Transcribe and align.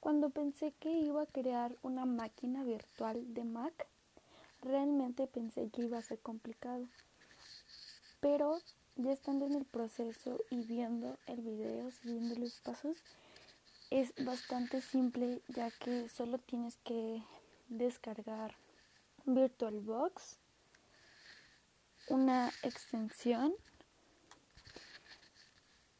Cuando 0.00 0.30
pensé 0.30 0.72
que 0.80 0.90
iba 0.90 1.22
a 1.22 1.26
crear 1.26 1.76
una 1.82 2.06
máquina 2.06 2.64
virtual 2.64 3.34
de 3.34 3.44
Mac, 3.44 3.86
realmente 4.62 5.26
pensé 5.26 5.68
que 5.68 5.82
iba 5.82 5.98
a 5.98 6.02
ser 6.02 6.18
complicado. 6.20 6.88
Pero 8.20 8.58
ya 8.96 9.12
estando 9.12 9.46
en 9.46 9.54
el 9.54 9.66
proceso 9.66 10.42
y 10.50 10.64
viendo 10.64 11.18
el 11.26 11.42
video, 11.42 11.90
siguiendo 11.90 12.34
los 12.36 12.60
pasos, 12.60 12.96
es 13.90 14.14
bastante 14.24 14.80
simple 14.80 15.42
ya 15.48 15.70
que 15.70 16.08
solo 16.08 16.38
tienes 16.38 16.76
que 16.78 17.22
descargar 17.68 18.54
VirtualBox, 19.26 20.38
una 22.08 22.48
extensión 22.62 23.54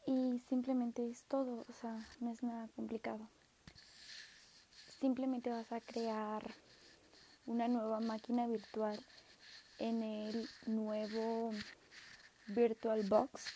y 0.06 0.38
simplemente 0.48 1.08
es 1.08 1.22
todo, 1.24 1.66
o 1.68 1.72
sea, 1.74 2.08
no 2.20 2.32
es 2.32 2.42
nada 2.42 2.68
complicado. 2.74 3.28
Simplemente 5.00 5.48
vas 5.48 5.72
a 5.72 5.80
crear 5.80 6.42
una 7.46 7.68
nueva 7.68 8.00
máquina 8.00 8.46
virtual 8.46 9.02
en 9.78 10.02
el 10.02 10.46
nuevo 10.66 11.52
VirtualBox. 12.48 13.46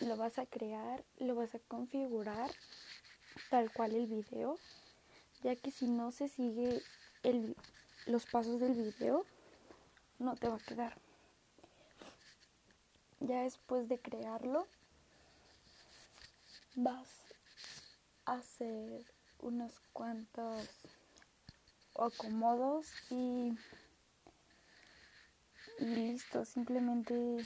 Lo 0.00 0.16
vas 0.16 0.36
a 0.40 0.46
crear, 0.46 1.04
lo 1.18 1.36
vas 1.36 1.54
a 1.54 1.60
configurar 1.60 2.50
tal 3.50 3.72
cual 3.72 3.94
el 3.94 4.08
video, 4.08 4.58
ya 5.44 5.54
que 5.54 5.70
si 5.70 5.86
no 5.86 6.10
se 6.10 6.28
sigue 6.28 6.82
el, 7.22 7.54
los 8.06 8.26
pasos 8.26 8.58
del 8.58 8.74
video, 8.74 9.24
no 10.18 10.34
te 10.34 10.48
va 10.48 10.56
a 10.56 10.66
quedar. 10.66 10.98
Ya 13.20 13.42
después 13.42 13.88
de 13.88 14.00
crearlo, 14.00 14.66
vas 16.74 17.08
a 18.24 18.34
hacer 18.34 19.17
unos 19.40 19.80
cuantos 19.92 20.68
acomodos 21.98 22.86
y, 23.10 23.56
listo, 25.78 26.44
simplemente 26.44 27.44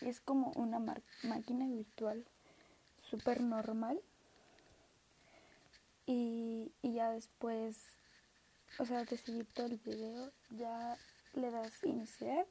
es 0.00 0.20
como 0.20 0.52
una 0.52 0.78
máquina 1.22 1.66
virtual 1.66 2.24
súper 3.10 3.40
normal 3.40 4.00
y, 6.06 6.72
y 6.82 6.94
ya 6.94 7.10
después, 7.10 7.76
o 8.78 8.86
sea, 8.86 9.04
de 9.04 9.16
seguir 9.16 9.46
todo 9.52 9.66
el 9.66 9.78
video, 9.78 10.32
ya 10.50 10.96
le 11.34 11.50
das 11.50 11.82
iniciar 11.84 12.46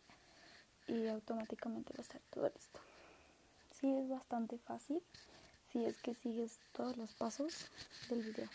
y 0.87 1.07
automáticamente 1.07 1.93
va 1.93 1.99
a 1.99 2.01
estar 2.01 2.21
todo 2.29 2.49
listo. 2.49 2.79
Sí, 3.79 3.91
es 3.95 4.09
bastante 4.09 4.57
fácil 4.59 5.01
si 5.75 5.83
es 5.83 5.97
que 5.97 6.13
sigues 6.13 6.57
todos 6.71 6.95
los 6.95 7.13
pasos 7.15 7.65
del 8.09 8.21
video. 8.21 8.47